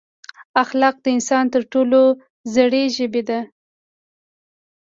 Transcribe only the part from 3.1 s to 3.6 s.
ده.